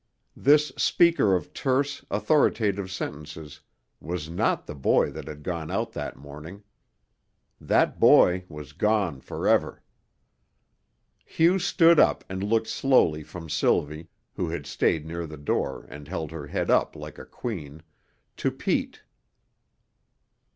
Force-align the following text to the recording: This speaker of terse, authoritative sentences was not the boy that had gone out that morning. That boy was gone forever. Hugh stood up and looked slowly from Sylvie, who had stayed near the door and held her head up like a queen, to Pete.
This 0.35 0.69
speaker 0.77 1.35
of 1.35 1.53
terse, 1.53 2.03
authoritative 2.09 2.89
sentences 2.91 3.61
was 3.99 4.31
not 4.31 4.65
the 4.65 4.73
boy 4.73 5.11
that 5.11 5.27
had 5.27 5.43
gone 5.43 5.69
out 5.69 5.91
that 5.91 6.15
morning. 6.15 6.63
That 7.59 7.99
boy 7.99 8.43
was 8.49 8.73
gone 8.73 9.21
forever. 9.21 9.83
Hugh 11.23 11.59
stood 11.59 11.99
up 11.99 12.23
and 12.29 12.41
looked 12.41 12.65
slowly 12.65 13.21
from 13.21 13.47
Sylvie, 13.47 14.07
who 14.33 14.49
had 14.49 14.65
stayed 14.65 15.05
near 15.05 15.27
the 15.27 15.37
door 15.37 15.85
and 15.87 16.07
held 16.07 16.31
her 16.31 16.47
head 16.47 16.71
up 16.71 16.95
like 16.95 17.19
a 17.19 17.23
queen, 17.27 17.83
to 18.37 18.49
Pete. 18.49 19.03